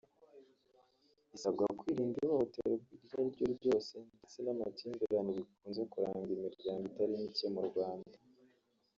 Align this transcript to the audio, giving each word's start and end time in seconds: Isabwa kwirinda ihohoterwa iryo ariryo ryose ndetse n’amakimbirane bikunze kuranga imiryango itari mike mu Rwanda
Isabwa 1.35 1.63
kwirinda 1.79 2.17
ihohoterwa 2.25 2.75
iryo 2.95 3.15
ariryo 3.21 3.47
ryose 3.59 3.93
ndetse 4.15 4.37
n’amakimbirane 4.41 5.31
bikunze 5.37 5.81
kuranga 5.91 6.29
imiryango 6.37 6.83
itari 6.91 7.13
mike 7.23 7.47
mu 7.55 7.63
Rwanda 7.69 8.15